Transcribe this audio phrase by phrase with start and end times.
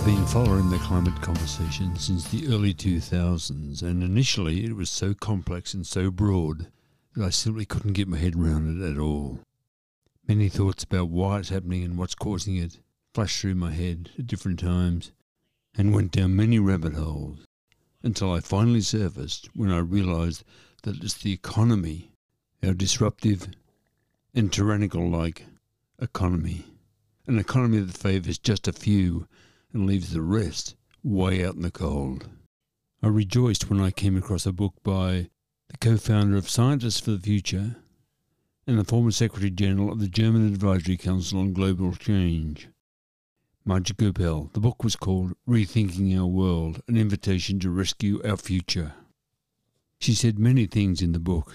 [0.00, 5.12] I've been following the climate conversation since the early 2000s, and initially it was so
[5.12, 6.68] complex and so broad
[7.14, 9.40] that I simply couldn't get my head around it at all.
[10.26, 12.78] Many thoughts about why it's happening and what's causing it
[13.12, 15.12] flashed through my head at different times
[15.76, 17.40] and went down many rabbit holes
[18.02, 20.44] until I finally surfaced when I realized
[20.84, 22.10] that it's the economy,
[22.64, 23.48] our disruptive
[24.34, 25.44] and tyrannical like
[26.00, 26.64] economy,
[27.26, 29.26] an economy that favours just a few
[29.72, 32.28] and leaves the rest way out in the cold.
[33.02, 35.30] I rejoiced when I came across a book by
[35.68, 37.76] the co founder of Scientists for the Future
[38.66, 42.68] and the former Secretary General of the German Advisory Council on Global Change.
[43.64, 44.52] Maja Göpel.
[44.52, 48.94] The book was called Rethinking Our World An Invitation to Rescue Our Future.
[49.98, 51.54] She said many things in the book,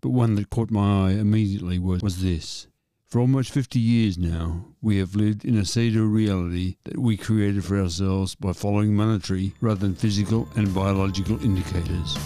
[0.00, 2.66] but one that caught my eye immediately was, was this
[3.10, 7.64] for almost 50 years now, we have lived in a pseudo reality that we created
[7.64, 12.16] for ourselves by following monetary rather than physical and biological indicators.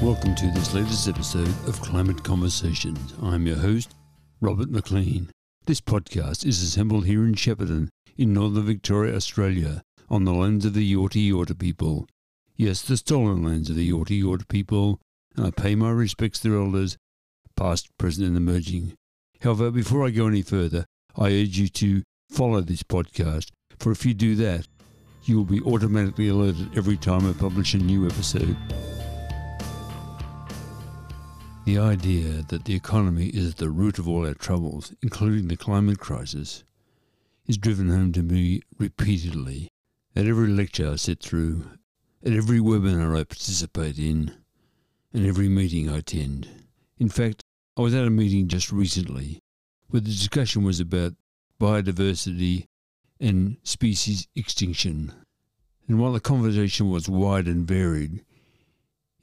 [0.00, 3.12] Welcome to this latest episode of Climate Conversations.
[3.20, 3.96] I'm your host,
[4.40, 5.28] Robert McLean.
[5.66, 10.74] This podcast is assembled here in Shepparton, in northern Victoria, Australia, on the lands of
[10.74, 12.06] the Yorta Yorta people.
[12.54, 15.00] Yes, the stolen lands of the Yorta Yorta people,
[15.36, 16.96] and I pay my respects to their elders,
[17.56, 18.94] past, present, and emerging.
[19.42, 20.84] However, before I go any further,
[21.16, 24.68] I urge you to follow this podcast, for if you do that,
[25.24, 28.56] you will be automatically alerted every time I publish a new episode.
[31.64, 35.56] The idea that the economy is at the root of all our troubles, including the
[35.56, 36.64] climate crisis,
[37.46, 39.68] is driven home to me repeatedly
[40.14, 41.64] at every lecture I sit through,
[42.24, 44.34] at every webinar I participate in,
[45.14, 46.48] and every meeting I attend.
[46.98, 47.42] In fact,
[47.80, 49.40] I was at a meeting just recently
[49.88, 51.14] where the discussion was about
[51.58, 52.66] biodiversity
[53.18, 55.14] and species extinction.
[55.88, 58.22] And while the conversation was wide and varied,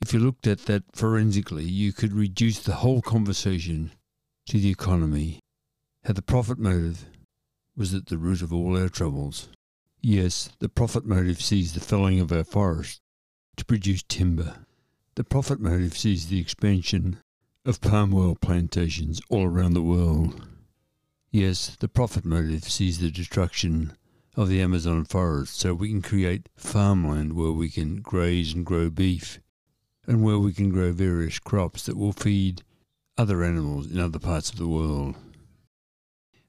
[0.01, 3.91] if you looked at that forensically, you could reduce the whole conversation
[4.47, 5.39] to the economy,
[6.05, 7.05] how the profit motive
[7.75, 9.49] was at the root of all our troubles.
[10.01, 13.01] Yes, the profit motive sees the felling of our forests
[13.57, 14.65] to produce timber.
[15.13, 17.19] The profit motive sees the expansion
[17.67, 20.47] of palm oil plantations all around the world.
[21.31, 23.91] Yes, the profit motive sees the destruction
[24.37, 28.89] of the Amazon forest so we can create farmland where we can graze and grow
[28.89, 29.41] beef
[30.07, 32.63] and where we can grow various crops that will feed
[33.17, 35.15] other animals in other parts of the world.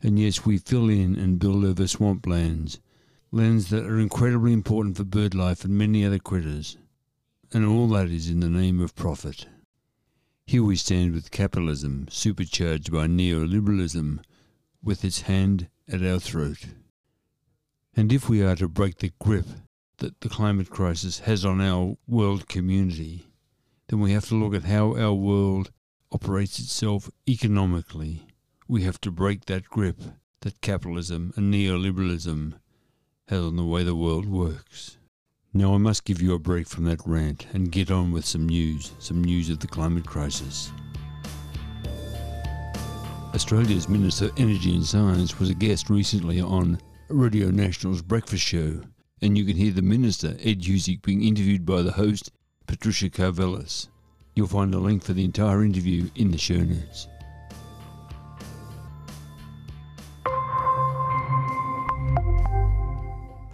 [0.01, 2.79] And yes, we fill in and build over swamplands,
[3.33, 6.77] lands that are incredibly important for bird life and many other critters.
[7.53, 9.49] And all that is in the name of profit.
[10.49, 14.21] Here we stand with capitalism, supercharged by neoliberalism,
[14.83, 16.69] with its hand at our throat.
[17.95, 19.45] And if we are to break the grip
[19.99, 23.27] that the climate crisis has on our world community,
[23.89, 25.71] then we have to look at how our world
[26.13, 28.25] operates itself economically.
[28.67, 30.01] We have to break that grip
[30.41, 32.55] that capitalism and neoliberalism
[33.27, 34.97] has on the way the world works.
[35.55, 38.47] Now, I must give you a break from that rant and get on with some
[38.47, 40.71] news, some news of the climate crisis.
[43.35, 48.83] Australia's Minister of Energy and Science was a guest recently on Radio National's Breakfast Show,
[49.23, 52.31] and you can hear the Minister, Ed Husic, being interviewed by the host,
[52.67, 53.89] Patricia Karvelas.
[54.35, 57.09] You'll find a link for the entire interview in the show notes.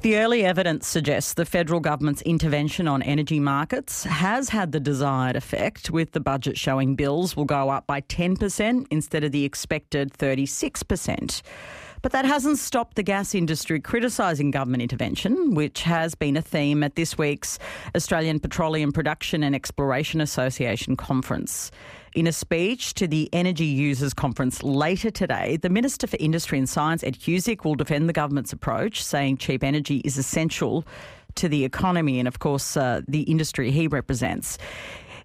[0.04, 5.34] The early evidence suggests the federal government's intervention on energy markets has had the desired
[5.34, 10.12] effect, with the budget showing bills will go up by 10% instead of the expected
[10.12, 11.41] 36%.
[12.04, 16.82] But that hasn't stopped the gas industry criticising government intervention, which has been a theme
[16.82, 17.59] at this week's
[17.97, 21.70] Australian Petroleum Production and Exploration Association conference.
[22.15, 26.69] In a speech to the Energy Users Conference later today, the Minister for Industry and
[26.69, 30.84] Science, Ed Husic, will defend the government's approach, saying cheap energy is essential
[31.36, 34.59] to the economy and, of course, uh, the industry he represents.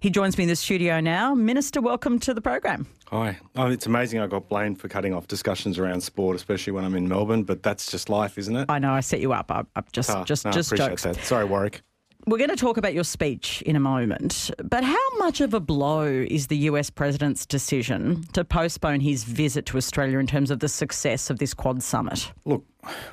[0.00, 1.34] He joins me in the studio now.
[1.34, 2.86] Minister, welcome to the program.
[3.08, 3.36] Hi.
[3.54, 6.94] Oh, it's amazing I got blamed for cutting off discussions around sport, especially when I'm
[6.94, 8.66] in Melbourne, but that's just life, isn't it?
[8.70, 9.50] I know, I set you up.
[9.50, 11.02] I, I just, Ah, just, no, just appreciate jokes.
[11.02, 11.16] that.
[11.16, 11.82] Sorry, Warwick.
[12.26, 15.60] We're going to talk about your speech in a moment, but how much of a
[15.60, 20.60] blow is the US president's decision to postpone his visit to Australia in terms of
[20.60, 22.32] the success of this Quad summit?
[22.46, 22.64] Look,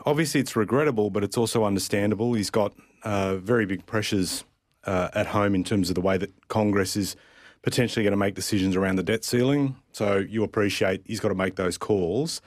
[0.05, 2.33] obviously it's regrettable, but it's also understandable.
[2.33, 2.73] He's got
[3.03, 4.43] uh, very big pressures
[4.87, 7.15] uh, at home in terms of the way that Congress is
[7.61, 9.75] potentially going to make decisions around the debt ceiling.
[9.91, 12.41] So you appreciate he's got to make those calls.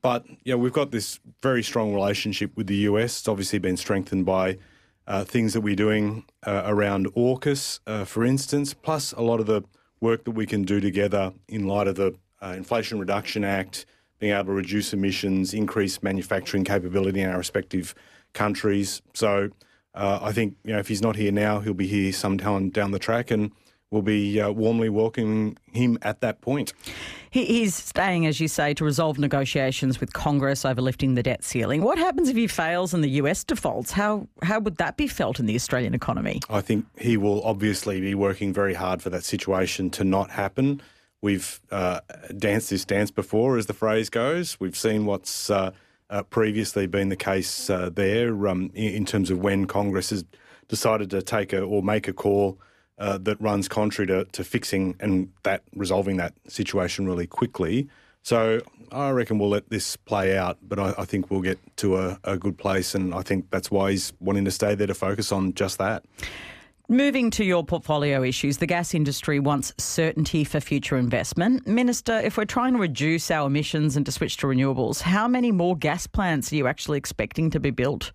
[0.00, 3.20] but you know, we've got this very strong relationship with the US.
[3.20, 4.58] It's obviously been strengthened by
[5.06, 9.46] uh, things that we're doing uh, around AUKUS, uh, for instance, plus a lot of
[9.46, 9.62] the
[10.00, 13.86] work that we can do together in light of the uh, Inflation Reduction Act,
[14.18, 17.94] being able to reduce emissions, increase manufacturing capability in our respective
[18.32, 19.02] countries.
[19.14, 19.50] So
[19.94, 22.92] uh, I think you know if he's not here now, he'll be here sometime down
[22.92, 23.52] the track, and
[23.90, 26.72] we'll be uh, warmly welcoming him at that point.
[27.30, 31.82] He's staying, as you say, to resolve negotiations with Congress over lifting the debt ceiling.
[31.82, 33.92] What happens if he fails and the US defaults?
[33.92, 36.40] How how would that be felt in the Australian economy?
[36.50, 40.82] I think he will obviously be working very hard for that situation to not happen.
[41.20, 42.00] We've uh,
[42.36, 44.58] danced this dance before, as the phrase goes.
[44.58, 45.50] We've seen what's
[46.12, 50.24] uh, previously been the case uh, there um, in, in, terms of when Congress has
[50.68, 52.60] decided to take a or make a call
[52.98, 57.88] uh, that runs contrary to, to fixing and that resolving that situation really quickly.
[58.22, 58.60] So
[58.92, 62.20] I reckon we'll let this play out, but I, I think we'll get to a,
[62.24, 65.32] a, good place, and I think that's why he's wanting to stay there to focus
[65.32, 66.04] on just that.
[66.88, 71.66] Moving to your portfolio issues, the gas industry wants certainty for future investment.
[71.66, 75.52] Minister, if we're trying to reduce our emissions and to switch to renewables, how many
[75.52, 78.10] more gas plants are you actually expecting to be built?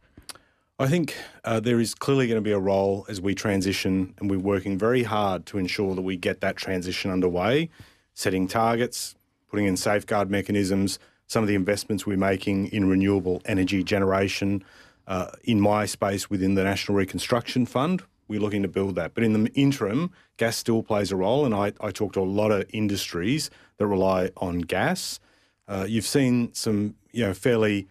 [0.79, 1.15] I think
[1.45, 4.77] uh, there is clearly going to be a role as we transition, and we're working
[4.77, 7.69] very hard to ensure that we get that transition underway,
[8.13, 9.15] setting targets,
[9.49, 14.63] putting in safeguard mechanisms, some of the investments we're making in renewable energy generation.
[15.07, 19.13] Uh, in my space within the National Reconstruction Fund, we're looking to build that.
[19.13, 22.21] But in the interim, gas still plays a role, and I, I talk to a
[22.21, 25.19] lot of industries that rely on gas.
[25.67, 27.87] Uh, you've seen some, you know, fairly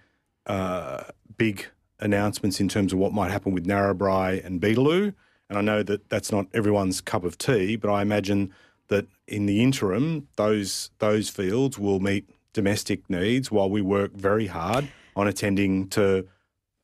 [0.47, 1.05] uh,
[1.37, 1.67] big
[2.01, 5.15] announcements in terms of what might happen with Narrabri and Beetaloo.
[5.49, 8.53] And I know that that's not everyone's cup of tea, but I imagine
[8.89, 14.47] that in the interim, those those fields will meet domestic needs while we work very
[14.47, 16.27] hard on attending to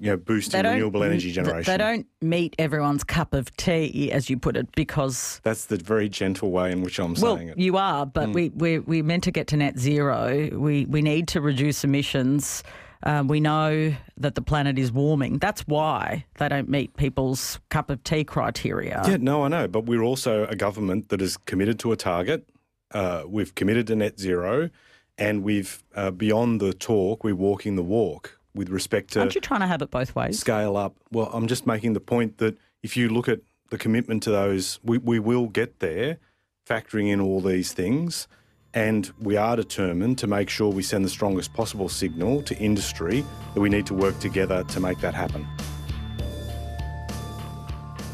[0.03, 1.71] you know, boosting renewable energy generation.
[1.71, 6.09] They don't meet everyone's cup of tea, as you put it, because that's the very
[6.09, 7.59] gentle way in which I'm well, saying it.
[7.59, 8.35] You are, but mm.
[8.35, 10.49] we we we meant to get to net zero.
[10.53, 12.65] We we need to reduce emissions.
[13.05, 15.39] Um, we know that the planet is warming.
[15.39, 19.03] That's why they don't meet people's cup of tea criteria.
[19.07, 19.69] Yeah, no, I know.
[19.69, 22.49] But we're also a government that is committed to a target.
[22.91, 24.69] Uh, we've committed to net zero,
[25.17, 29.21] and we've, uh, beyond the talk, we're walking the walk with respect to.
[29.21, 30.39] Aren't you trying to have it both ways?
[30.39, 30.95] Scale up.
[31.11, 33.41] Well, I'm just making the point that if you look at
[33.71, 36.19] the commitment to those, we, we will get there,
[36.67, 38.29] factoring in all these things.
[38.75, 43.25] And we are determined to make sure we send the strongest possible signal to industry
[43.55, 45.47] that we need to work together to make that happen.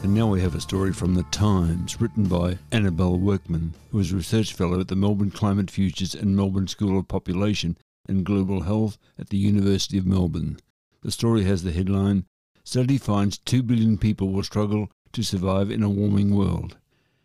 [0.02, 4.12] And now we have a story from The Times written by Annabelle Workman, who is
[4.12, 7.76] a Research Fellow at the Melbourne Climate Futures and Melbourne School of Population
[8.08, 10.58] and Global Health at the University of Melbourne.
[11.02, 12.24] The story has the headline
[12.64, 16.76] Study finds 2 billion people will struggle to survive in a warming world,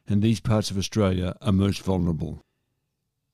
[0.08, 2.42] and these parts of Australia are most vulnerable.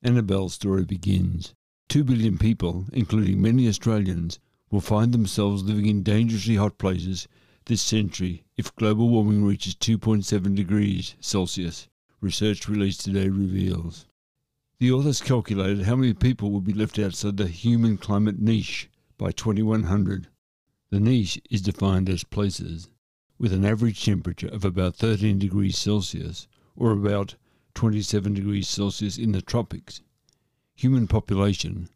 [0.01, 1.53] Annabelle's story begins.
[1.87, 4.39] Two billion people, including many Australians,
[4.71, 7.27] will find themselves living in dangerously hot places
[7.65, 11.87] this century if global warming reaches 2.7 degrees Celsius,
[12.21, 14.07] research released today reveals.
[14.79, 19.33] The authors calculated how many people would be left outside the human climate niche by
[19.33, 20.29] 2100.
[20.89, 22.87] The niche is defined as places
[23.37, 27.35] with an average temperature of about 13 degrees Celsius or about
[27.73, 30.01] 27 degrees Celsius in the tropics.
[30.75, 31.89] Human population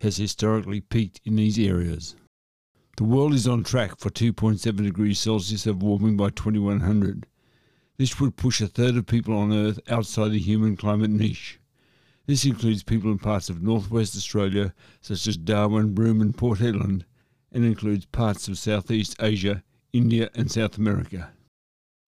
[0.00, 2.14] has historically peaked in these areas.
[2.96, 7.26] The world is on track for 2.7 degrees Celsius of warming by 2100.
[7.96, 11.59] This would push a third of people on Earth outside the human climate niche.
[12.30, 17.02] This includes people in parts of northwest Australia, such as Darwin, Broome, and Port Hedland,
[17.50, 21.32] and includes parts of Southeast Asia, India, and South America.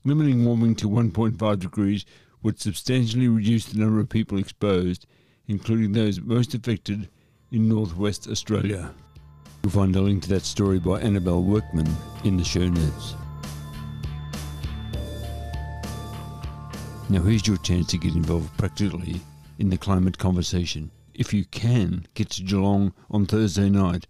[0.04, 2.04] Limiting warming to 1.5 degrees
[2.40, 5.08] would substantially reduce the number of people exposed,
[5.48, 7.08] including those most affected
[7.50, 8.94] in northwest Australia.
[9.64, 13.16] You'll find a link to that story by Annabelle Workman in the show notes.
[17.10, 19.20] Now, here's your chance to get involved practically
[19.62, 20.90] in the climate conversation.
[21.14, 24.08] If you can, get to Geelong on Thursday night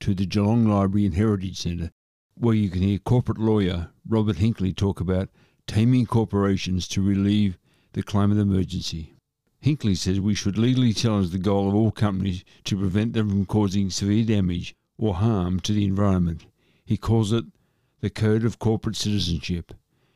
[0.00, 1.90] to the Geelong Library and Heritage Centre,
[2.38, 5.28] where you can hear corporate lawyer Robert Hinkley talk about
[5.66, 7.58] taming corporations to relieve
[7.92, 9.14] the climate emergency.
[9.62, 13.44] Hinkley says we should legally challenge the goal of all companies to prevent them from
[13.44, 16.46] causing severe damage or harm to the environment.
[16.86, 17.44] He calls it
[18.00, 19.74] the Code of Corporate Citizenship,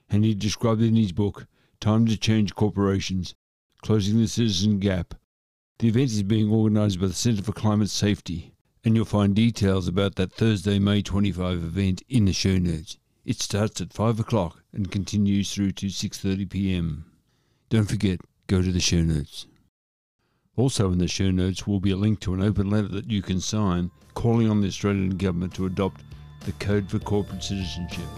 [0.09, 1.47] and he described it in his book,
[1.79, 3.35] Time to Change Corporations
[3.83, 5.15] Closing the Citizen Gap.
[5.79, 8.53] The event is being organised by the Centre for Climate Safety.
[8.85, 12.99] And you'll find details about that Thursday, May 25 event in the show notes.
[13.25, 17.05] It starts at 5 o'clock and continues through to 6.30 p.m.
[17.69, 19.47] Don't forget, go to the show notes.
[20.57, 23.23] Also in the show notes will be a link to an open letter that you
[23.23, 26.03] can sign calling on the Australian Government to adopt
[26.45, 28.09] the Code for Corporate Citizenship.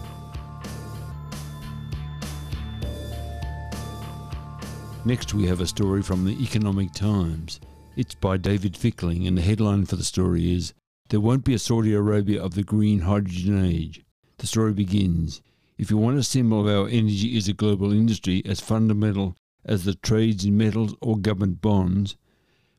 [5.03, 7.59] Next, we have a story from the Economic Times.
[7.95, 10.75] It's by David Fickling, and the headline for the story is
[11.09, 14.05] There won't be a Saudi Arabia of the green hydrogen age.
[14.37, 15.41] The story begins
[15.79, 19.85] If you want a symbol of our energy is a global industry as fundamental as
[19.85, 22.15] the trades in metals or government bonds,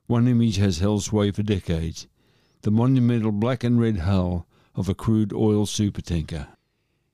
[0.06, 2.06] one image has held sway for decades
[2.60, 6.46] the monumental black and red hull of a crude oil supertanker.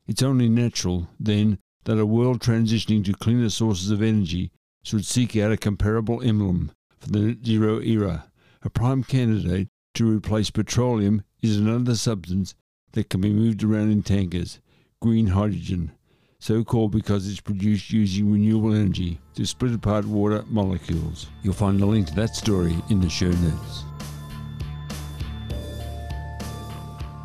[0.06, 4.50] It's only natural, then, that a world transitioning to cleaner sources of energy
[4.88, 8.24] should seek out a comparable emblem for the net zero era.
[8.62, 12.54] A prime candidate to replace petroleum is another substance
[12.92, 14.60] that can be moved around in tankers,
[15.02, 15.92] green hydrogen,
[16.40, 21.26] so called because it's produced using renewable energy to split apart water molecules.
[21.42, 23.84] You'll find a link to that story in the show notes.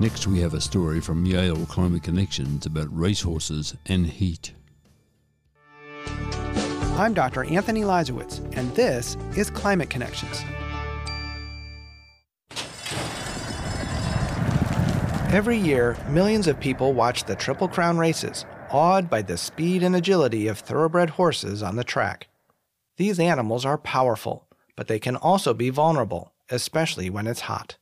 [0.01, 4.51] Next, we have a story from Yale Climate Connections about racehorses and heat.
[6.96, 7.44] I'm Dr.
[7.46, 10.44] Anthony Leiserowitz, and this is Climate Connections.
[15.34, 19.96] Every year, millions of people watch the Triple Crown races, awed by the speed and
[19.96, 22.28] agility of thoroughbred horses on the track.
[22.98, 27.76] These animals are powerful, but they can also be vulnerable, especially when it's hot.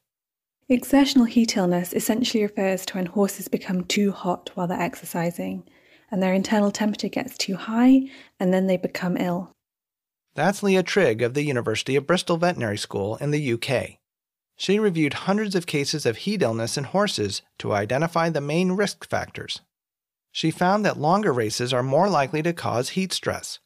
[0.69, 5.67] Exertional heat illness essentially refers to when horses become too hot while they're exercising
[6.11, 8.01] and their internal temperature gets too high
[8.39, 9.51] and then they become ill.
[10.35, 13.97] That's Leah Trigg of the University of Bristol Veterinary School in the UK.
[14.55, 19.07] She reviewed hundreds of cases of heat illness in horses to identify the main risk
[19.09, 19.61] factors.
[20.31, 23.59] She found that longer races are more likely to cause heat stress.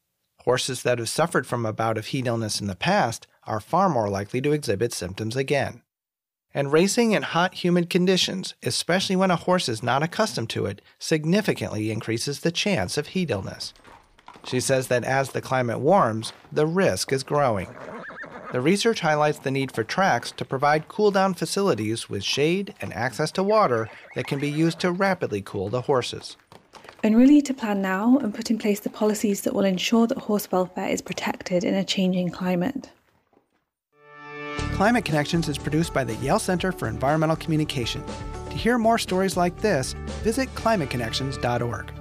[0.46, 3.90] Horses that have suffered from a bout of heat illness in the past are far
[3.90, 5.82] more likely to exhibit symptoms again.
[6.55, 10.81] And racing in hot, humid conditions, especially when a horse is not accustomed to it,
[10.97, 13.74] significantly increases the chance of heat illness.
[14.45, 17.67] She says that as the climate warms, the risk is growing.
[18.53, 22.93] The research highlights the need for tracks to provide cool down facilities with shade and
[22.93, 26.38] access to water that can be used to rapidly cool the horses.
[27.03, 30.19] And really to plan now and put in place the policies that will ensure that
[30.19, 32.91] horse welfare is protected in a changing climate.
[34.75, 38.03] Climate Connections is produced by the Yale Center for Environmental Communication.
[38.50, 41.94] To hear more stories like this, visit climateconnections.org.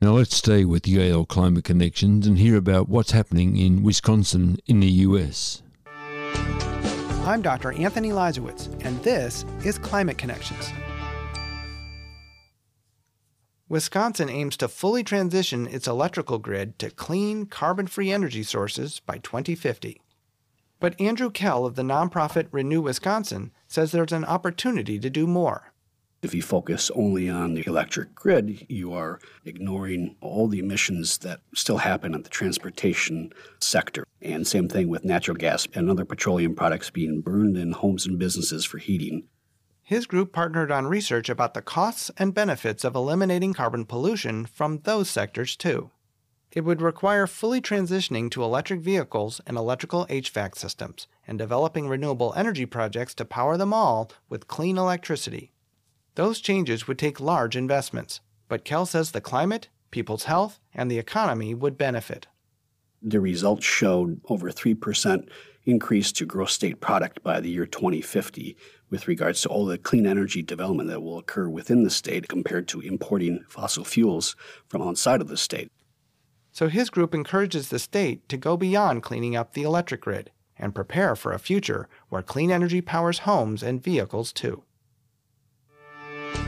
[0.00, 4.80] Now let's stay with Yale Climate Connections and hear about what's happening in Wisconsin in
[4.80, 5.62] the US.
[7.26, 7.72] I'm Dr.
[7.72, 10.72] Anthony Leiserowitz, and this is Climate Connections.
[13.68, 19.18] Wisconsin aims to fully transition its electrical grid to clean, carbon free energy sources by
[19.18, 20.00] 2050.
[20.78, 25.72] But Andrew Kell of the nonprofit Renew Wisconsin says there's an opportunity to do more.
[26.22, 31.40] If you focus only on the electric grid, you are ignoring all the emissions that
[31.54, 34.04] still happen in the transportation sector.
[34.20, 38.18] And same thing with natural gas and other petroleum products being burned in homes and
[38.18, 39.28] businesses for heating.
[39.82, 44.80] His group partnered on research about the costs and benefits of eliminating carbon pollution from
[44.80, 45.90] those sectors, too.
[46.56, 52.32] It would require fully transitioning to electric vehicles and electrical HVAC systems, and developing renewable
[52.34, 55.52] energy projects to power them all with clean electricity.
[56.14, 60.98] Those changes would take large investments, but Kell says the climate, people's health, and the
[60.98, 62.26] economy would benefit.
[63.02, 65.28] The results showed over 3%
[65.66, 68.56] increase to gross state product by the year 2050
[68.88, 72.66] with regards to all the clean energy development that will occur within the state compared
[72.68, 74.34] to importing fossil fuels
[74.68, 75.70] from outside of the state.
[76.56, 80.74] So his group encourages the state to go beyond cleaning up the electric grid and
[80.74, 84.62] prepare for a future where clean energy powers homes and vehicles too.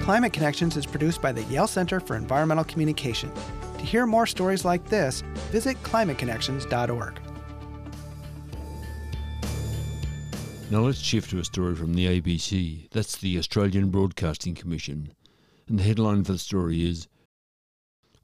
[0.00, 3.31] Climate Connections is produced by the Yale Center for Environmental Communication.
[3.77, 7.21] To hear more stories like this, visit climateconnections.org.
[10.71, 12.88] Now let's shift to a story from the ABC.
[12.93, 15.12] That's the Australian Broadcasting Commission.
[15.69, 17.09] And the headline for the story is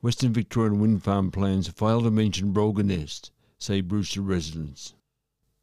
[0.05, 4.93] Western Victorian wind farm plans fail to mention Brolga Nest, say Brewster residents.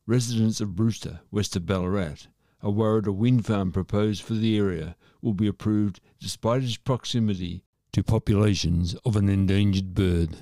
[0.08, 2.26] Residents of Brewster, west of Ballarat,
[2.64, 7.64] are worried a wind farm proposed for the area will be approved despite its proximity
[7.92, 10.38] to populations of an endangered bird.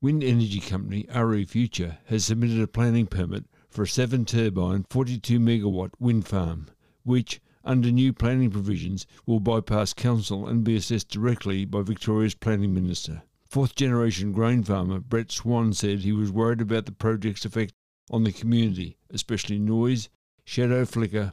[0.00, 5.38] Wind energy company RE Future has submitted a planning permit for a 7 turbine, 42
[5.38, 6.68] megawatt wind farm,
[7.02, 12.74] which, under new planning provisions, will bypass council and be assessed directly by Victoria's planning
[12.74, 13.22] minister.
[13.46, 17.72] Fourth generation grain farmer Brett Swan said he was worried about the project's effect
[18.10, 20.08] on the community, especially noise,
[20.44, 21.32] shadow flicker,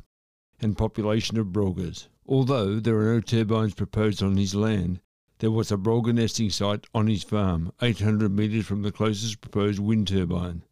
[0.60, 2.07] and population of brolgas.
[2.25, 5.00] Although there are no turbines proposed on his land,
[5.39, 9.79] there was a brolga nesting site on his farm, 800 metres from the closest proposed
[9.79, 10.63] wind turbine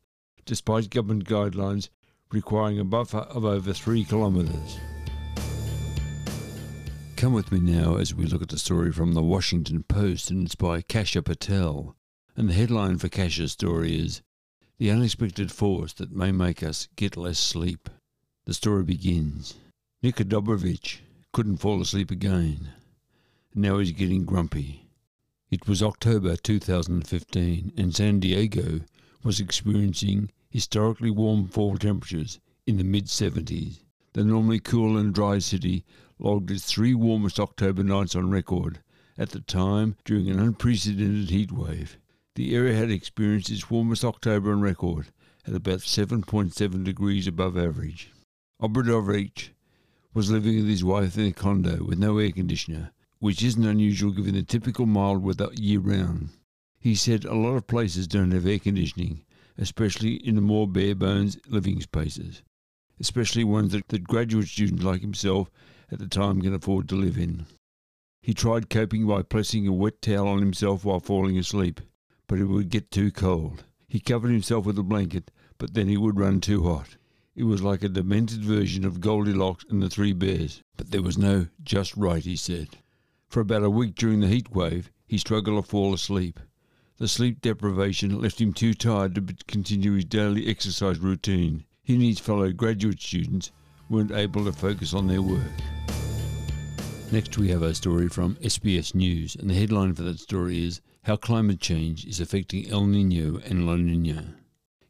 [0.45, 1.89] despite government guidelines
[2.31, 4.79] requiring a buffer of over three kilometres.
[7.15, 10.45] Come with me now as we look at the story from the Washington Post, and
[10.45, 11.95] it's by Kasha Patel.
[12.35, 14.21] And the headline for Kasha's story is
[14.79, 17.89] The Unexpected Force That May Make Us Get Less Sleep.
[18.45, 19.53] The story begins.
[20.03, 20.97] Nick Obradovich
[21.31, 22.73] couldn't fall asleep again.
[23.55, 24.89] Now he's getting grumpy.
[25.49, 28.81] It was October 2015, and San Diego
[29.23, 33.79] was experiencing historically warm fall temperatures in the mid 70s.
[34.11, 35.85] The normally cool and dry city
[36.19, 38.79] logged its three warmest October nights on record,
[39.17, 41.97] at the time during an unprecedented heat wave.
[42.35, 45.07] The area had experienced its warmest October on record
[45.47, 48.11] at about 7.7 degrees above average.
[48.61, 49.49] Obradovich
[50.13, 54.11] was living with his wife in a condo with no air conditioner, which isn't unusual
[54.11, 56.29] given the typical mild weather year round.
[56.79, 59.25] He said a lot of places don't have air conditioning,
[59.57, 62.43] especially in the more bare bones living spaces,
[62.99, 65.49] especially ones that, that graduate students like himself
[65.95, 67.45] at the time can afford to live in.
[68.21, 71.79] He tried coping by placing a wet towel on himself while falling asleep,
[72.27, 73.63] but it would get too cold.
[73.87, 76.97] He covered himself with a blanket, but then he would run too hot.
[77.33, 81.17] It was like a demented version of Goldilocks and the Three Bears, but there was
[81.17, 82.75] no just right, he said.
[83.29, 86.41] For about a week during the heat wave, he struggled to fall asleep.
[86.97, 91.63] The sleep deprivation left him too tired to continue his daily exercise routine.
[91.83, 93.53] He and his fellow graduate students
[93.89, 95.74] weren't able to focus on their work.
[97.15, 100.81] Next, we have a story from SBS News, and the headline for that story is
[101.03, 104.35] How Climate Change is Affecting El Nino and La Nina.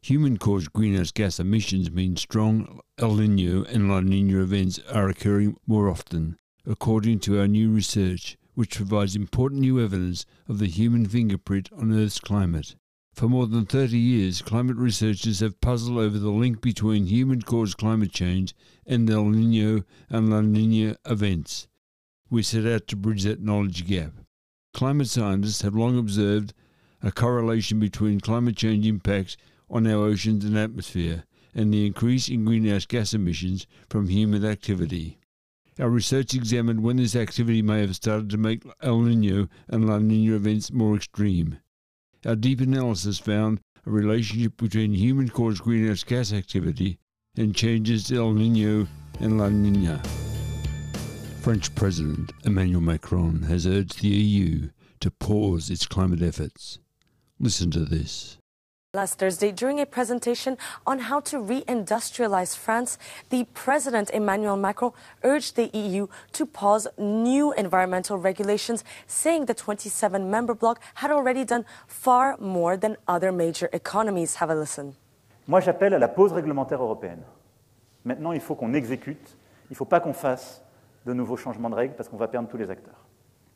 [0.02, 5.58] Human caused greenhouse gas emissions mean strong El Nino and La Nina events are occurring
[5.68, 6.36] more often,
[6.66, 11.94] according to our new research which provides important new evidence of the human fingerprint on
[11.94, 12.76] Earth's climate.
[13.14, 17.78] For more than 30 years, climate researchers have puzzled over the link between human caused
[17.78, 18.56] climate change
[18.88, 21.68] and the El Nino and La Nina events.
[22.30, 24.14] We set out to bridge that knowledge gap.
[24.74, 26.54] Climate scientists have long observed
[27.02, 29.38] a correlation between climate change impacts
[29.70, 35.18] on our oceans and atmosphere and the increase in greenhouse gas emissions from human activity.
[35.80, 40.00] Our research examined when this activity may have started to make El Nino and La
[40.00, 41.60] Nina events more extreme.
[42.26, 46.98] Our deep analysis found a relationship between human caused greenhouse gas activity
[47.38, 48.88] and changes to El Nino
[49.20, 50.02] and La Nina.
[51.46, 56.80] French President Emmanuel Macron has urged the EU to pause its climate efforts.
[57.40, 58.40] Listen to this.
[58.96, 62.98] Last Thursday, during a presentation on how to reindustrialize France,
[63.30, 64.92] the President Emmanuel Macron
[65.24, 71.46] urged the EU to pause new environmental regulations, saying the 27 member bloc had already
[71.46, 74.34] done far more than other major economies.
[74.38, 74.96] Have a listen.
[75.48, 77.22] Moi, j'appelle à la pause réglementaire européenne.
[78.04, 79.38] Maintenant, il faut qu'on exécute.
[79.70, 80.65] Il ne faut pas qu'on fasse
[81.06, 83.06] de nouveaux changements de règles parce qu'on va perdre tous les acteurs.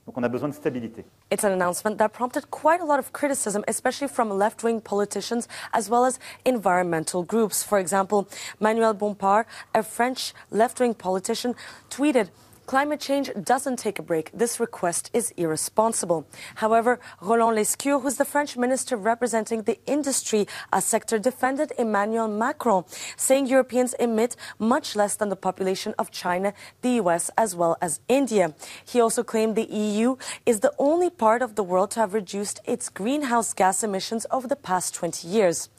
[0.06, 1.06] Donc on a besoin de stabilité.
[1.30, 5.48] It's an announcement that prompted quite a lot of criticism, especially from left wing politicians
[5.72, 7.64] as well as environmental groups.
[7.64, 8.28] For example,
[8.60, 11.54] Manuel Bompard, a French left wing politician,
[11.92, 12.30] tweeted,
[12.70, 14.30] Climate change doesn't take a break.
[14.32, 16.28] This request is irresponsible.
[16.54, 22.84] However, Roland Lescure, who's the French minister representing the industry a sector, defended Emmanuel Macron,
[23.18, 26.54] saying Europeans emit much less than the population of China,
[26.84, 28.54] the US, as well as India.
[28.86, 32.60] He also claimed the EU is the only part of the world to have reduced
[32.66, 35.70] its greenhouse gas emissions over the past 20 years.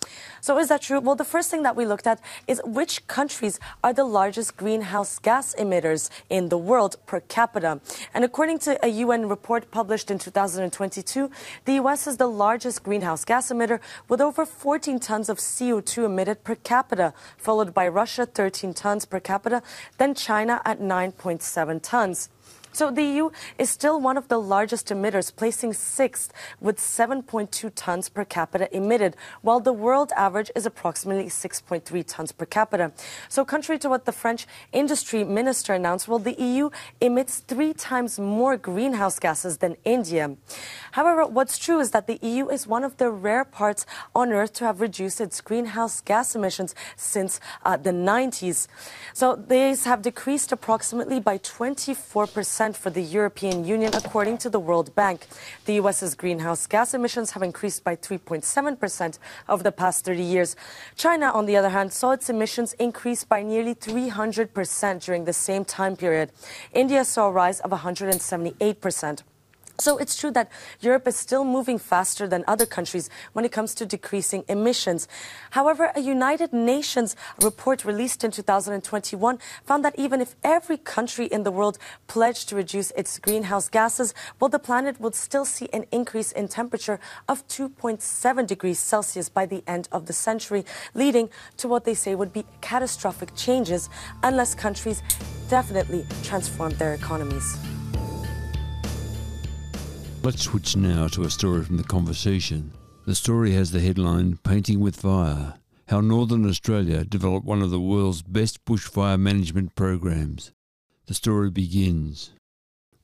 [0.41, 0.99] So is that true?
[0.99, 5.21] Well, the first thing that we looked at is which countries are the largest greenhouse
[5.21, 7.79] gas emitters in the world world per capita.
[8.15, 11.31] And according to a UN report published in 2022,
[11.67, 16.43] the US is the largest greenhouse gas emitter with over 14 tons of CO2 emitted
[16.43, 19.63] per capita, followed by Russia, 13 tons per capita,
[19.99, 22.31] then China at 9.7 tons.
[22.73, 28.09] So the EU is still one of the largest emitters, placing sixth with 7.2 tons
[28.09, 32.93] per capita emitted, while the world average is approximately 6.3 tons per capita.
[33.29, 38.21] So contrary to what the French industry minister announced, well, the EU emits three times
[38.21, 40.37] more greenhouse gases than India.
[40.93, 44.53] However, what's true is that the EU is one of the rare parts on Earth
[44.55, 48.69] to have reduced its greenhouse gas emissions since uh, the 90s.
[49.13, 54.61] So these have decreased approximately by 24 percent for the European Union, according to the
[54.61, 55.27] World Bank.
[55.65, 59.19] The US's greenhouse gas emissions have increased by 3.7%
[59.49, 60.57] over the past 30 years.
[60.95, 65.65] China, on the other hand, saw its emissions increase by nearly 300% during the same
[65.65, 66.33] time period.
[66.75, 69.23] India saw a rise of 178%.
[69.79, 73.75] So it's true that Europe is still moving faster than other countries when it comes
[73.77, 75.09] to decreasing emissions.
[75.51, 81.45] However, a United Nations report released in 2021 found that even if every country in
[81.45, 81.79] the world
[82.09, 86.49] pledged to reduce its greenhouse gases, well, the planet would still see an increase in
[86.49, 91.95] temperature of 2.7 degrees Celsius by the end of the century, leading to what they
[91.95, 93.89] say would be catastrophic changes
[94.23, 95.03] unless countries
[95.49, 97.57] definitely transform their economies.
[100.23, 102.75] Let's switch now to a story from the conversation.
[103.07, 105.55] The story has the headline Painting with Fire
[105.89, 110.53] How Northern Australia developed one of the world's best bushfire management programs.
[111.07, 112.33] The story begins.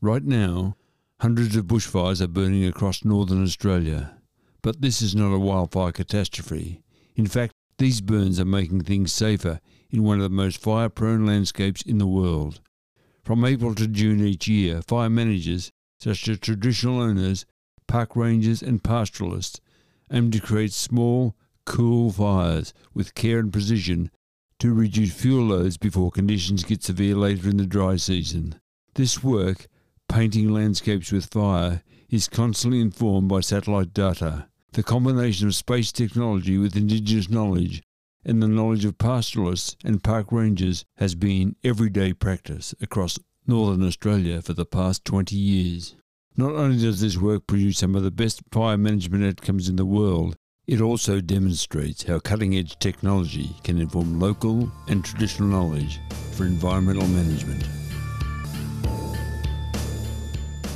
[0.02, 0.76] Right now,
[1.20, 4.18] hundreds of bushfires are burning across northern Australia.
[4.60, 6.82] But this is not a wildfire catastrophe.
[7.14, 11.24] In fact, these burns are making things safer in one of the most fire prone
[11.24, 12.60] landscapes in the world.
[13.24, 17.46] From April to June each year, fire managers such as traditional owners,
[17.86, 19.60] park rangers, and pastoralists,
[20.12, 24.10] aim to create small, cool fires with care and precision
[24.58, 28.60] to reduce fuel loads before conditions get severe later in the dry season.
[28.94, 29.66] This work,
[30.08, 34.48] painting landscapes with fire, is constantly informed by satellite data.
[34.72, 37.82] The combination of space technology with indigenous knowledge
[38.24, 44.42] and the knowledge of pastoralists and park rangers has been everyday practice across northern Australia
[44.42, 45.96] for the past 20 years.
[46.36, 49.86] Not only does this work produce some of the best fire management outcomes in the
[49.86, 56.00] world, it also demonstrates how cutting edge technology can inform local and traditional knowledge
[56.32, 57.64] for environmental management.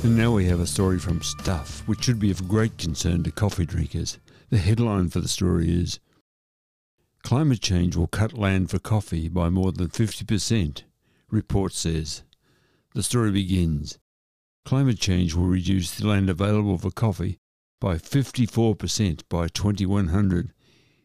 [0.03, 3.31] And now we have a story from Stuff, which should be of great concern to
[3.31, 4.17] coffee drinkers.
[4.49, 5.99] The headline for the story is
[7.23, 10.83] Climate change will cut land for coffee by more than 50%,
[11.29, 12.23] report says.
[12.93, 13.99] The story begins.
[14.65, 17.37] Climate change will reduce the land available for coffee
[17.79, 20.51] by 54% by 2100,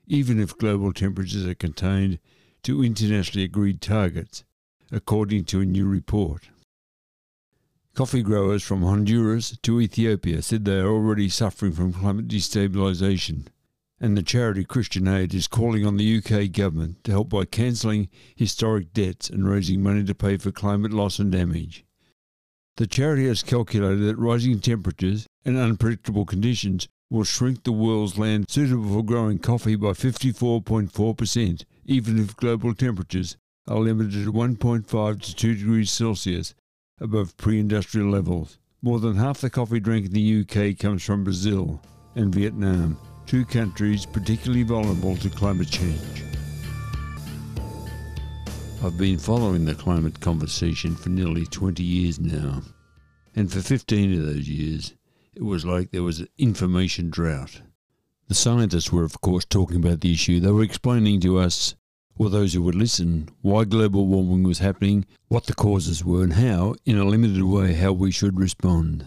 [0.09, 2.18] even if global temperatures are contained
[2.64, 4.44] to internationally agreed targets,
[4.90, 6.49] according to a new report.
[7.94, 13.46] Coffee growers from Honduras to Ethiopia said they are already suffering from climate destabilisation,
[14.00, 18.09] and the charity Christian Aid is calling on the UK government to help by cancelling
[18.35, 21.85] historic debts and raising money to pay for climate loss and damage.
[22.76, 28.50] The charity has calculated that rising temperatures and unpredictable conditions will shrink the world's land
[28.50, 35.35] suitable for growing coffee by 54.4%, even if global temperatures are limited to 1.5 to
[35.35, 36.54] 2 degrees Celsius
[37.00, 38.59] above pre industrial levels.
[38.82, 41.80] More than half the coffee drank in the UK comes from Brazil
[42.14, 46.25] and Vietnam, two countries particularly vulnerable to climate change.
[48.85, 52.62] I've been following the climate conversation for nearly 20 years now,
[53.35, 54.95] and for 15 of those years,
[55.35, 57.62] it was like there was an information drought.
[58.29, 60.41] The scientists were, of course, talking about the issue.
[60.41, 61.75] They were explaining to us,
[62.17, 66.35] or those who would listen, why global warming was happening, what the causes were, and
[66.35, 69.05] how, in a limited way, how we should respond.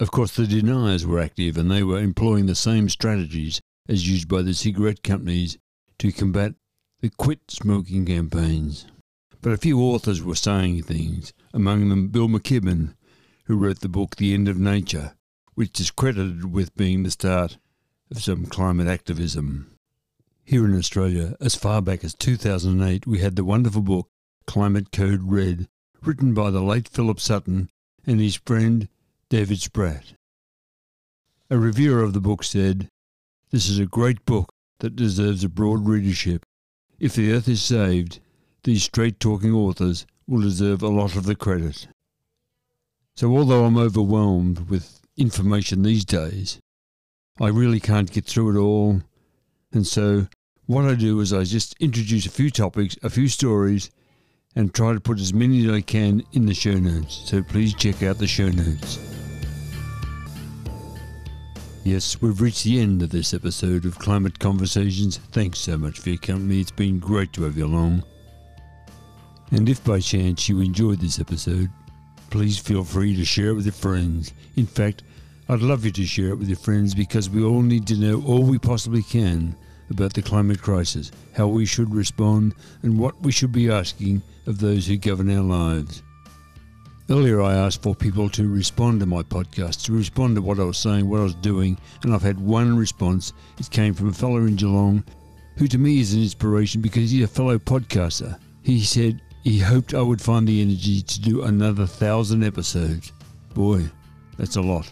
[0.00, 4.28] Of course, the deniers were active and they were employing the same strategies as used
[4.28, 5.58] by the cigarette companies
[5.98, 6.54] to combat
[7.02, 8.86] the quit smoking campaigns.
[9.42, 12.94] But a few authors were saying things, among them Bill McKibben,
[13.44, 15.16] who wrote the book The End of Nature,
[15.54, 17.58] which is credited with being the start
[18.10, 19.70] of some climate activism.
[20.42, 24.08] Here in Australia, as far back as 2008, we had the wonderful book
[24.46, 25.68] Climate Code Red,
[26.00, 27.68] written by the late Philip Sutton
[28.06, 28.88] and his friend
[29.30, 30.14] David Spratt.
[31.50, 32.88] A reviewer of the book said,
[33.50, 36.44] This is a great book that deserves a broad readership.
[36.98, 38.18] If the earth is saved,
[38.64, 41.86] these straight talking authors will deserve a lot of the credit.
[43.14, 46.58] So, although I'm overwhelmed with information these days,
[47.40, 49.00] I really can't get through it all.
[49.72, 50.26] And so,
[50.66, 53.92] what I do is I just introduce a few topics, a few stories,
[54.56, 57.74] and try to put as many as I can in the show notes, so please
[57.74, 59.19] check out the show notes.
[61.82, 65.16] Yes, we've reached the end of this episode of Climate Conversations.
[65.32, 66.60] Thanks so much for your company.
[66.60, 68.04] It's been great to have you along.
[69.50, 71.70] And if by chance you enjoyed this episode,
[72.28, 74.34] please feel free to share it with your friends.
[74.56, 75.04] In fact,
[75.48, 78.22] I'd love you to share it with your friends because we all need to know
[78.26, 79.56] all we possibly can
[79.88, 84.58] about the climate crisis, how we should respond, and what we should be asking of
[84.58, 86.02] those who govern our lives.
[87.10, 90.64] Earlier, I asked for people to respond to my podcast, to respond to what I
[90.64, 93.32] was saying, what I was doing, and I've had one response.
[93.58, 95.02] It came from a fellow in Geelong
[95.56, 98.38] who to me is an inspiration because he's a fellow podcaster.
[98.62, 103.12] He said he hoped I would find the energy to do another thousand episodes.
[103.54, 103.84] Boy,
[104.38, 104.90] that's a lot.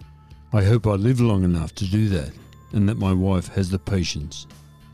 [0.52, 2.32] I hope I live long enough to do that
[2.72, 4.46] and that my wife has the patience.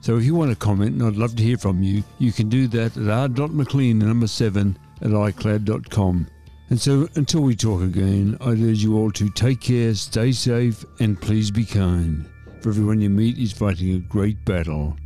[0.03, 2.51] So if you want to comment, and I'd love to hear from you, you can
[2.51, 6.27] do that at r.mclean, number 7 at icloud.com.
[6.70, 10.85] And so until we talk again, I'd urge you all to take care, stay safe,
[10.98, 12.27] and please be kind.
[12.61, 14.96] For everyone you meet is fighting a great battle